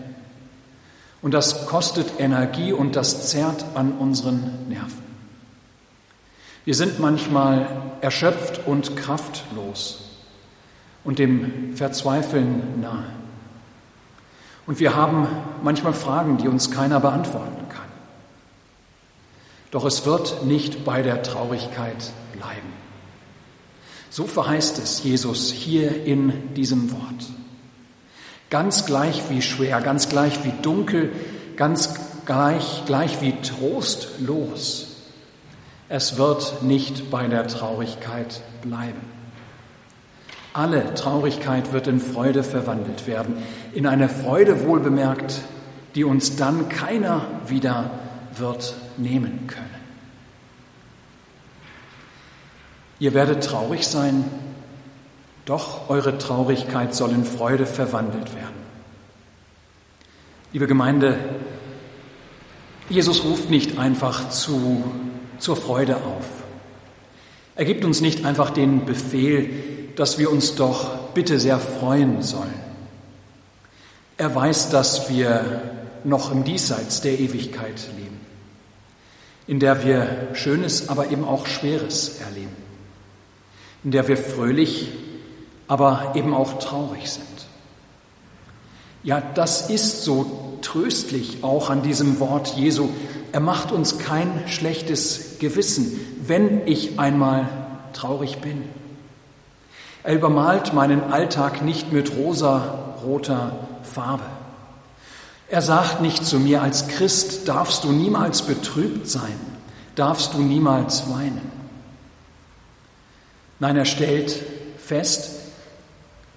Und 1.21 1.33
das 1.33 1.65
kostet 1.65 2.19
Energie 2.19 2.71
und 2.71 2.95
das 2.95 3.29
zerrt 3.29 3.65
an 3.73 3.93
unseren 3.93 4.69
Nerven. 4.69 5.03
Wir 6.65 6.75
sind 6.75 6.99
manchmal 6.99 7.67
erschöpft 8.01 8.65
und 8.65 8.95
kraftlos 8.95 10.09
und 11.03 11.19
dem 11.19 11.75
Verzweifeln 11.75 12.81
nahe. 12.81 13.05
Und 14.67 14.79
wir 14.79 14.95
haben 14.95 15.27
manchmal 15.63 15.93
Fragen, 15.93 16.37
die 16.37 16.47
uns 16.47 16.71
keiner 16.71 16.99
beantworten 16.99 17.69
kann. 17.69 17.85
Doch 19.71 19.85
es 19.85 20.05
wird 20.05 20.43
nicht 20.43 20.83
bei 20.85 21.03
der 21.03 21.21
Traurigkeit 21.21 22.11
bleiben. 22.33 22.84
So 24.15 24.25
verheißt 24.27 24.79
es 24.79 25.03
Jesus 25.03 25.51
hier 25.51 26.05
in 26.05 26.53
diesem 26.53 26.89
Wort. 26.93 27.25
Ganz 28.49 28.85
gleich 28.85 29.23
wie 29.29 29.41
schwer, 29.41 29.81
ganz 29.81 30.07
gleich 30.07 30.45
wie 30.45 30.53
dunkel, 30.61 31.11
ganz 31.57 31.95
gleich, 32.25 32.83
gleich 32.85 33.21
wie 33.21 33.33
trostlos. 33.41 34.87
Es 35.89 36.17
wird 36.17 36.63
nicht 36.63 37.11
bei 37.11 37.27
der 37.27 37.45
Traurigkeit 37.47 38.39
bleiben. 38.61 39.01
Alle 40.53 40.93
Traurigkeit 40.93 41.73
wird 41.73 41.87
in 41.87 41.99
Freude 41.99 42.43
verwandelt 42.43 43.07
werden, 43.07 43.35
in 43.73 43.85
eine 43.85 44.07
Freude 44.07 44.65
wohlbemerkt, 44.65 45.41
die 45.93 46.05
uns 46.05 46.37
dann 46.37 46.69
keiner 46.69 47.27
wieder 47.47 47.91
wird 48.37 48.75
nehmen 48.95 49.47
können. 49.47 49.84
Ihr 52.99 53.13
werdet 53.13 53.43
traurig 53.43 53.85
sein, 53.85 54.23
doch 55.45 55.89
eure 55.89 56.17
Traurigkeit 56.17 56.95
soll 56.95 57.11
in 57.11 57.25
Freude 57.25 57.65
verwandelt 57.65 58.33
werden. 58.33 58.65
Liebe 60.53 60.67
Gemeinde, 60.67 61.17
Jesus 62.89 63.23
ruft 63.25 63.49
nicht 63.49 63.77
einfach 63.77 64.29
zu, 64.29 64.83
zur 65.39 65.57
Freude 65.57 65.97
auf. 65.97 66.25
Er 67.55 67.65
gibt 67.65 67.83
uns 67.83 67.99
nicht 67.99 68.25
einfach 68.25 68.51
den 68.51 68.85
Befehl, 68.85 69.49
dass 69.95 70.17
wir 70.17 70.31
uns 70.31 70.55
doch 70.55 71.09
bitte 71.13 71.39
sehr 71.39 71.59
freuen 71.59 72.21
sollen. 72.21 72.53
Er 74.17 74.33
weiß, 74.33 74.69
dass 74.69 75.09
wir 75.09 75.61
noch 76.05 76.31
im 76.31 76.45
Diesseits 76.45 77.01
der 77.01 77.19
Ewigkeit 77.19 77.87
leben, 77.97 78.19
in 79.47 79.59
der 79.59 79.83
wir 79.83 80.29
Schönes, 80.33 80.87
aber 80.87 81.11
eben 81.11 81.25
auch 81.25 81.47
Schweres 81.47 82.19
erleben 82.21 82.64
in 83.85 83.91
der 83.91 84.07
wir 84.07 84.17
fröhlich, 84.17 84.89
aber 85.67 86.13
eben 86.15 86.33
auch 86.33 86.57
traurig 86.59 87.09
sind. 87.09 87.23
Ja, 89.03 89.21
das 89.35 89.69
ist 89.69 90.03
so 90.03 90.57
tröstlich 90.63 91.43
auch 91.43 91.69
an 91.69 91.83
diesem 91.83 92.19
Wort 92.19 92.55
Jesu. 92.57 92.89
Er 93.31 93.39
macht 93.39 93.71
uns 93.71 93.99
kein 93.99 94.47
schlechtes 94.47 95.37
Gewissen, 95.37 95.99
wenn 96.25 96.65
ich 96.65 96.99
einmal 96.99 97.47
traurig 97.93 98.39
bin. 98.39 98.63
Er 100.03 100.15
übermalt 100.15 100.73
meinen 100.73 101.03
Alltag 101.11 101.61
nicht 101.61 101.93
mit 101.93 102.15
rosa-roter 102.15 103.51
Farbe. 103.83 104.25
Er 105.47 105.61
sagt 105.61 106.01
nicht 106.01 106.25
zu 106.25 106.39
mir, 106.39 106.63
als 106.63 106.87
Christ 106.87 107.47
darfst 107.47 107.83
du 107.83 107.91
niemals 107.91 108.41
betrübt 108.41 109.07
sein, 109.07 109.39
darfst 109.93 110.33
du 110.33 110.39
niemals 110.39 111.07
weinen. 111.11 111.64
Nein, 113.59 113.77
er 113.77 113.85
stellt 113.85 114.35
fest, 114.77 115.31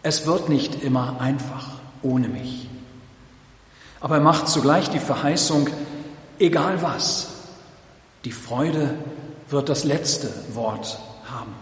es 0.03 0.27
wird 0.27 0.49
nicht 0.49 0.83
immer 0.83 1.21
einfach. 1.21 1.79
ohne 2.03 2.29
mich. 2.29 2.69
Aber 4.01 4.17
er 4.17 4.21
macht 4.21 4.49
zugleich 4.49 4.89
die 4.91 4.99
Verheißung, 4.99 5.69
egal 6.39 6.83
was, 6.83 7.29
die 8.25 8.33
Freude 8.33 8.95
wird 9.49 9.69
das 9.69 9.85
letzte 9.85 10.29
Wort 10.55 10.99
haben. 11.31 11.55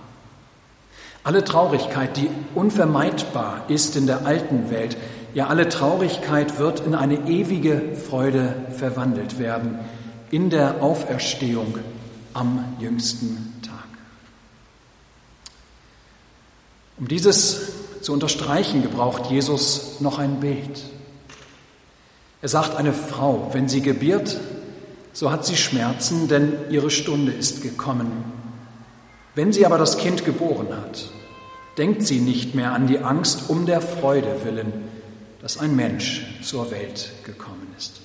Alle 1.24 1.44
Traurigkeit, 1.44 2.16
die 2.16 2.30
unvermeidbar 2.54 3.64
ist 3.68 3.96
in 3.96 4.06
der 4.06 4.26
alten 4.26 4.70
Welt, 4.70 4.96
ja 5.34 5.48
alle 5.48 5.68
Traurigkeit 5.68 6.58
wird 6.58 6.80
in 6.80 6.94
eine 6.94 7.26
ewige 7.28 7.96
Freude 7.96 8.54
verwandelt 8.76 9.38
werden 9.38 9.78
in 10.30 10.50
der 10.50 10.82
Auferstehung 10.82 11.78
am 12.34 12.76
jüngsten 12.80 13.54
Tag. 13.62 13.86
Um 16.98 17.08
dieses 17.08 17.72
zu 18.00 18.12
unterstreichen, 18.12 18.82
gebraucht 18.82 19.30
Jesus 19.30 20.00
noch 20.00 20.18
ein 20.18 20.40
Bild. 20.40 20.82
Er 22.42 22.48
sagt, 22.48 22.76
eine 22.76 22.92
Frau, 22.92 23.50
wenn 23.52 23.68
sie 23.68 23.80
gebiert, 23.80 24.38
so 25.12 25.30
hat 25.30 25.44
sie 25.44 25.56
Schmerzen, 25.56 26.28
denn 26.28 26.52
ihre 26.70 26.90
Stunde 26.90 27.32
ist 27.32 27.62
gekommen. 27.62 28.24
Wenn 29.34 29.52
sie 29.52 29.66
aber 29.66 29.78
das 29.78 29.98
Kind 29.98 30.24
geboren 30.24 30.68
hat, 30.70 31.10
denkt 31.78 32.02
sie 32.02 32.20
nicht 32.20 32.54
mehr 32.54 32.72
an 32.72 32.86
die 32.86 33.00
Angst 33.00 33.48
um 33.48 33.66
der 33.66 33.80
Freude 33.80 34.44
willen, 34.44 34.72
dass 35.42 35.58
ein 35.58 35.76
Mensch 35.76 36.26
zur 36.42 36.70
Welt 36.70 37.12
gekommen 37.24 37.66
ist. 37.76 38.00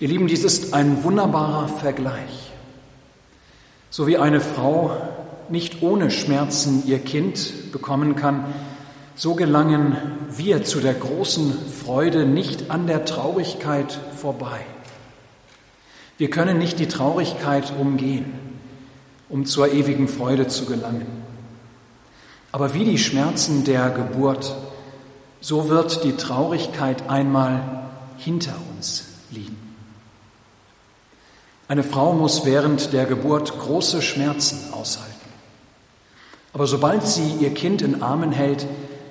Ihr 0.00 0.08
Lieben, 0.08 0.26
dies 0.26 0.44
ist 0.44 0.74
ein 0.74 1.02
wunderbarer 1.02 1.68
Vergleich. 1.68 2.52
So 3.90 4.06
wie 4.06 4.18
eine 4.18 4.40
Frau 4.40 4.96
nicht 5.50 5.82
ohne 5.82 6.10
Schmerzen 6.10 6.82
ihr 6.86 6.98
Kind 6.98 7.72
bekommen 7.72 8.16
kann, 8.16 8.44
so 9.14 9.34
gelangen 9.34 9.96
wir 10.30 10.62
zu 10.64 10.80
der 10.80 10.94
großen 10.94 11.52
Freude 11.68 12.24
nicht 12.24 12.70
an 12.70 12.86
der 12.86 13.04
Traurigkeit 13.04 13.98
vorbei. 14.16 14.60
Wir 16.18 16.30
können 16.30 16.58
nicht 16.58 16.78
die 16.78 16.88
Traurigkeit 16.88 17.72
umgehen, 17.78 18.32
um 19.28 19.44
zur 19.44 19.72
ewigen 19.72 20.08
Freude 20.08 20.46
zu 20.46 20.66
gelangen. 20.66 21.06
Aber 22.52 22.74
wie 22.74 22.84
die 22.84 22.98
Schmerzen 22.98 23.64
der 23.64 23.90
Geburt, 23.90 24.54
so 25.40 25.68
wird 25.68 26.04
die 26.04 26.16
Traurigkeit 26.16 27.08
einmal 27.08 27.88
hinter 28.16 28.54
uns 28.76 29.06
liegen. 29.30 29.56
Eine 31.68 31.84
Frau 31.84 32.14
muss 32.14 32.46
während 32.46 32.92
der 32.92 33.04
Geburt 33.04 33.58
große 33.58 34.00
Schmerzen 34.00 34.72
aushalten. 34.72 35.07
Aber 36.58 36.66
sobald 36.66 37.06
sie 37.06 37.34
ihr 37.38 37.54
Kind 37.54 37.82
in 37.82 38.02
Armen 38.02 38.32
hält, 38.32 38.66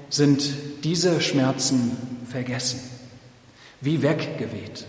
sind 0.10 0.50
diese 0.84 1.22
Schmerzen 1.22 1.96
vergessen, 2.30 2.82
wie 3.80 4.02
weggeweht. 4.02 4.86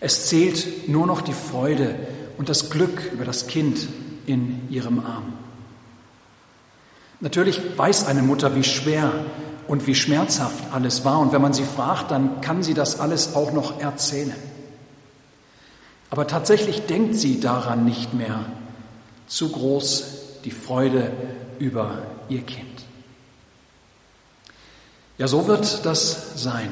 Es 0.00 0.28
zählt 0.28 0.88
nur 0.88 1.06
noch 1.06 1.20
die 1.20 1.34
Freude 1.34 1.94
und 2.38 2.48
das 2.48 2.70
Glück 2.70 3.12
über 3.12 3.26
das 3.26 3.48
Kind 3.48 3.86
in 4.24 4.66
ihrem 4.70 4.98
Arm. 4.98 5.34
Natürlich 7.20 7.60
weiß 7.76 8.06
eine 8.06 8.22
Mutter, 8.22 8.56
wie 8.56 8.64
schwer 8.64 9.12
und 9.68 9.86
wie 9.86 9.94
schmerzhaft 9.94 10.72
alles 10.72 11.04
war. 11.04 11.18
Und 11.18 11.32
wenn 11.32 11.42
man 11.42 11.52
sie 11.52 11.64
fragt, 11.64 12.12
dann 12.12 12.40
kann 12.40 12.62
sie 12.62 12.72
das 12.72 12.98
alles 12.98 13.34
auch 13.34 13.52
noch 13.52 13.78
erzählen. 13.78 14.32
Aber 16.08 16.26
tatsächlich 16.26 16.86
denkt 16.86 17.14
sie 17.14 17.40
daran 17.40 17.84
nicht 17.84 18.14
mehr. 18.14 18.46
Zu 19.26 19.50
groß 19.50 20.16
die 20.46 20.52
Freude 20.52 21.12
über 21.58 22.02
ihr 22.28 22.42
Kind. 22.42 22.84
Ja, 25.18 25.26
so 25.26 25.48
wird 25.48 25.84
das 25.84 26.40
sein. 26.42 26.70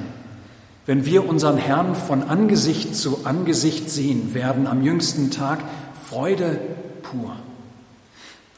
Wenn 0.86 1.04
wir 1.04 1.28
unseren 1.28 1.56
Herrn 1.56 1.96
von 1.96 2.22
Angesicht 2.22 2.94
zu 2.94 3.24
Angesicht 3.24 3.90
sehen 3.90 4.32
werden 4.32 4.68
am 4.68 4.82
jüngsten 4.82 5.32
Tag, 5.32 5.58
Freude 6.08 6.60
pur. 7.02 7.34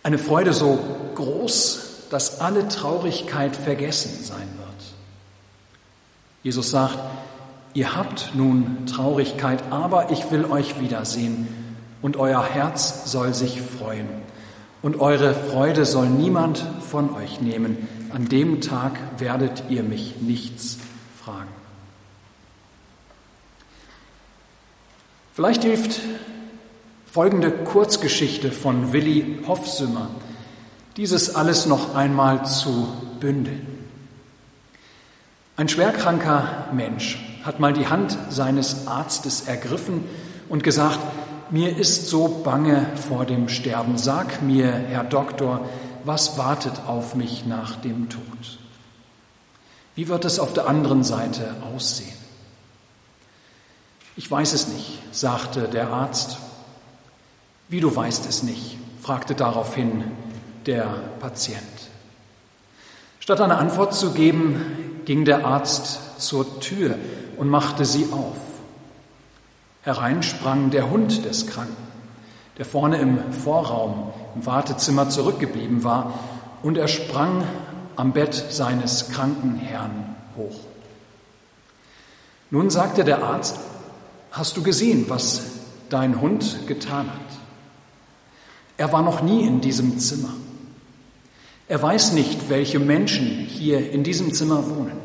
Eine 0.02 0.18
Freude 0.18 0.52
so 0.52 0.79
groß, 1.14 2.09
dass 2.11 2.40
alle 2.40 2.68
Traurigkeit 2.68 3.57
vergessen 3.57 4.22
sein 4.22 4.48
wird. 4.59 4.68
Jesus 6.42 6.70
sagt, 6.70 6.98
ihr 7.72 7.96
habt 7.96 8.33
nun 8.35 8.85
Traurigkeit, 8.87 9.62
aber 9.70 10.11
ich 10.11 10.31
will 10.31 10.44
euch 10.44 10.79
wiedersehen 10.79 11.48
und 12.02 12.18
euer 12.18 12.44
Herz 12.44 13.11
soll 13.11 13.33
sich 13.33 13.62
freuen 13.62 14.25
und 14.82 15.00
eure 15.00 15.34
Freude 15.34 15.84
soll 15.84 16.08
niemand 16.08 16.64
von 16.90 17.14
euch 17.14 17.40
nehmen. 17.40 17.88
An 18.12 18.28
dem 18.28 18.60
Tag 18.60 18.98
werdet 19.18 19.64
ihr 19.68 19.82
mich 19.82 20.16
nichts 20.20 20.78
fragen. 21.22 21.48
Vielleicht 25.34 25.64
hilft 25.64 26.00
folgende 27.10 27.50
Kurzgeschichte 27.50 28.52
von 28.52 28.92
Willi 28.92 29.38
Hoffsümmer, 29.46 30.08
dieses 30.96 31.34
alles 31.34 31.66
noch 31.66 31.94
einmal 31.94 32.46
zu 32.46 32.88
bündeln. 33.20 33.66
Ein 35.56 35.68
schwerkranker 35.68 36.68
Mensch 36.72 37.18
hat 37.42 37.60
mal 37.60 37.72
die 37.72 37.86
Hand 37.86 38.16
seines 38.28 38.86
Arztes 38.86 39.42
ergriffen 39.42 40.04
und 40.48 40.62
gesagt, 40.62 40.98
mir 41.50 41.76
ist 41.76 42.09
so 42.09 42.42
bange 42.44 42.87
vor 43.09 43.24
dem 43.24 43.48
Sterben. 43.48 43.98
Sag 43.98 44.42
mir, 44.42 44.72
Herr 44.72 45.04
Doktor, 45.04 45.68
was 46.04 46.38
wartet 46.38 46.82
auf 46.87 47.14
mich 47.14 47.46
nach 47.46 47.76
dem 47.76 48.09
Tod? 48.09 48.59
Wie 49.94 50.09
wird 50.09 50.24
es 50.24 50.38
auf 50.38 50.52
der 50.52 50.68
anderen 50.68 51.04
Seite 51.04 51.56
aussehen? 51.74 52.16
Ich 54.16 54.30
weiß 54.30 54.52
es 54.52 54.68
nicht, 54.68 54.98
sagte 55.12 55.68
der 55.68 55.88
Arzt. 55.90 56.38
Wie 57.68 57.80
du 57.80 57.94
weißt 57.94 58.26
es 58.26 58.42
nicht, 58.42 58.78
fragte 59.02 59.35
daraufhin 59.35 60.04
der 60.66 60.87
Patient. 61.20 61.62
Statt 63.20 63.40
eine 63.40 63.59
Antwort 63.59 63.94
zu 63.94 64.12
geben, 64.12 65.02
ging 65.04 65.24
der 65.24 65.44
Arzt 65.44 66.20
zur 66.20 66.61
Tür 66.61 66.96
und 67.37 67.48
machte 67.48 67.85
sie 67.85 68.06
auf. 68.12 68.37
Herein 69.87 70.25
sprang 70.25 70.70
der 70.70 70.90
Hund 70.90 71.25
des 71.25 71.46
Kranken, 71.46 71.77
der 72.59 72.64
vorne 72.64 72.99
im 72.99 73.33
Vorraum 73.33 74.12
im 74.35 74.44
Wartezimmer 74.44 75.09
zurückgeblieben 75.11 75.85
war, 75.85 76.12
und 76.64 76.77
er 76.77 76.88
sprang 76.88 77.44
am 77.94 78.12
Bett 78.12 78.35
seines 78.35 79.11
kranken 79.11 79.55
Herrn 79.55 80.16
hoch. 80.37 80.59
Nun 82.51 82.68
sagte 82.68 83.05
der 83.05 83.22
Arzt, 83.22 83.61
hast 84.33 84.57
du 84.57 84.64
gesehen, 84.64 85.05
was 85.07 85.42
dein 85.88 86.20
Hund 86.20 86.66
getan 86.66 87.07
hat? 87.07 87.38
Er 88.79 88.92
war 88.92 89.03
noch 89.03 89.22
nie 89.22 89.46
in 89.46 89.61
diesem 89.61 90.01
Zimmer. 90.01 90.35
Er 91.68 91.81
weiß 91.81 92.11
nicht, 92.11 92.49
welche 92.49 92.81
Menschen 92.81 93.25
hier 93.25 93.92
in 93.92 94.03
diesem 94.03 94.35
Zimmer 94.35 94.68
wohnen. 94.68 94.99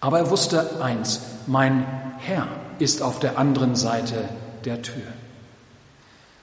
Aber 0.00 0.20
er 0.20 0.30
wusste 0.30 0.82
eins, 0.82 1.20
mein 1.46 1.84
Herr 2.18 2.46
ist 2.78 3.02
auf 3.02 3.18
der 3.18 3.38
anderen 3.38 3.76
Seite 3.76 4.28
der 4.64 4.82
Tür. 4.82 5.02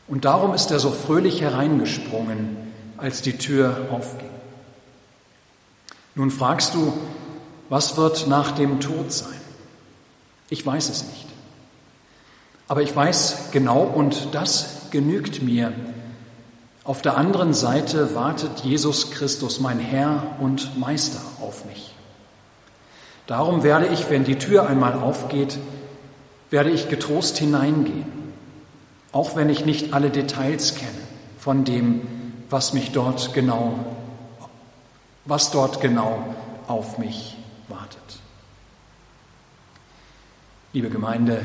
Und 0.08 0.26
darum 0.26 0.54
ist 0.54 0.72
er 0.72 0.80
so 0.80 0.92
fröhlich 0.92 1.42
hereingesprungen, 1.42 2.58
als 2.98 3.22
die 3.22 3.38
Tür 3.38 3.88
aufging. 3.92 4.30
Nun 6.16 6.32
fragst 6.32 6.74
du, 6.74 6.94
was 7.70 7.98
wird 7.98 8.28
nach 8.28 8.52
dem 8.52 8.80
Tod 8.80 9.12
sein? 9.12 9.40
Ich 10.50 10.66
weiß 10.66 10.90
es 10.90 11.04
nicht. 11.06 11.26
Aber 12.68 12.82
ich 12.82 12.96
weiß 12.96 13.52
genau, 13.52 13.82
und 13.82 14.30
das 14.34 14.90
genügt 14.92 15.42
mir. 15.42 15.74
Auf 16.84 17.02
der 17.02 17.18
anderen 17.18 17.54
Seite 17.54 18.14
wartet 18.14 18.60
Jesus 18.60 19.12
Christus, 19.12 19.60
mein 19.60 19.80
Herr 19.80 20.36
und 20.40 20.78
Meister, 20.78 21.22
auf 21.42 21.66
mich. 21.66 21.93
Darum 23.28 23.64
werde 23.64 23.88
ich, 23.88 24.10
wenn 24.10 24.24
die 24.24 24.38
Tür 24.38 24.68
einmal 24.68 24.94
aufgeht, 24.94 25.58
werde 26.50 26.70
ich 26.70 26.90
getrost 26.90 27.38
hineingehen, 27.38 28.06
auch 29.12 29.36
wenn 29.36 29.50
ich 29.50 29.66
nicht 29.66 29.94
alle 29.94 30.10
Details 30.10 30.76
kenne 30.76 30.92
von 31.40 31.64
dem, 31.64 32.02
was 32.50 32.74
mich 32.74 32.92
dort 32.92 33.34
genau, 33.34 33.80
was 35.26 35.52
dort 35.52 35.82
genau 35.82 36.36
auf 36.68 36.98
mich 36.98 37.38
wartet. 37.70 38.00
Liebe 40.74 40.90
Gemeinde, 40.90 41.42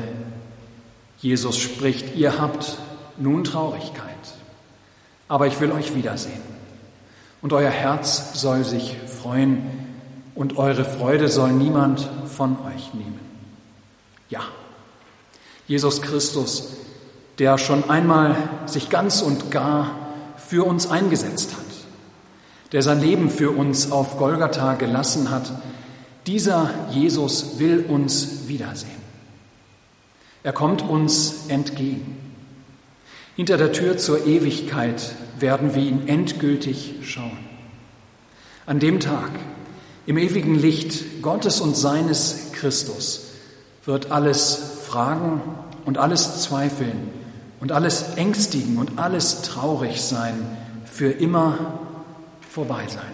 Jesus 1.19 1.57
spricht, 1.57 2.15
ihr 2.15 2.39
habt 2.39 2.77
nun 3.17 3.43
Traurigkeit, 3.43 4.05
aber 5.27 5.47
ich 5.47 5.59
will 5.59 5.71
euch 5.71 5.95
wiedersehen. 5.95 6.41
Und 7.41 7.53
euer 7.53 7.69
Herz 7.69 8.39
soll 8.39 8.63
sich 8.63 8.97
freuen 9.21 9.78
und 10.35 10.57
eure 10.57 10.85
Freude 10.85 11.27
soll 11.27 11.51
niemand 11.51 12.07
von 12.25 12.57
euch 12.65 12.93
nehmen. 12.93 13.19
Ja. 14.29 14.41
Jesus 15.67 16.01
Christus, 16.01 16.73
der 17.37 17.57
schon 17.57 17.89
einmal 17.89 18.35
sich 18.65 18.89
ganz 18.89 19.21
und 19.21 19.51
gar 19.51 19.95
für 20.37 20.65
uns 20.65 20.89
eingesetzt 20.89 21.53
hat, 21.53 22.71
der 22.71 22.81
sein 22.81 23.01
Leben 23.01 23.29
für 23.29 23.51
uns 23.51 23.91
auf 23.91 24.17
Golgatha 24.17 24.73
gelassen 24.75 25.29
hat, 25.29 25.51
dieser 26.25 26.69
Jesus 26.91 27.59
will 27.59 27.85
uns 27.87 28.47
wiedersehen. 28.47 28.99
Er 30.43 30.53
kommt 30.53 30.81
uns 30.81 31.47
entgegen. 31.47 32.17
Hinter 33.35 33.57
der 33.57 33.71
Tür 33.71 33.97
zur 33.97 34.25
Ewigkeit 34.25 35.15
werden 35.39 35.75
wir 35.75 35.83
ihn 35.83 36.07
endgültig 36.07 36.95
schauen. 37.03 37.37
An 38.65 38.79
dem 38.79 38.99
Tag, 38.99 39.31
im 40.09 40.17
ewigen 40.17 40.55
Licht 40.55 41.21
Gottes 41.21 41.61
und 41.61 41.77
seines 41.77 42.51
Christus, 42.53 43.27
wird 43.85 44.11
alles 44.11 44.59
fragen 44.87 45.39
und 45.85 45.99
alles 45.99 46.41
zweifeln 46.41 47.11
und 47.59 47.71
alles 47.71 48.15
ängstigen 48.15 48.79
und 48.79 48.97
alles 48.97 49.43
traurig 49.43 50.01
sein, 50.01 50.57
für 50.83 51.11
immer 51.11 51.79
vorbei 52.41 52.87
sein. 52.87 53.11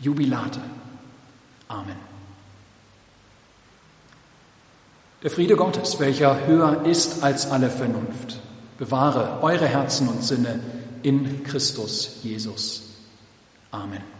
Jubilate. 0.00 0.58
Amen. 1.68 1.94
Der 5.22 5.30
Friede 5.30 5.54
Gottes, 5.54 6.00
welcher 6.00 6.48
höher 6.48 6.84
ist 6.84 7.22
als 7.22 7.48
alle 7.48 7.70
Vernunft, 7.70 8.40
bewahre 8.76 9.40
eure 9.40 9.66
Herzen 9.66 10.08
und 10.08 10.24
Sinne 10.24 10.58
in 11.04 11.44
Christus 11.44 12.16
Jesus. 12.24 12.82
Amen. 13.70 14.15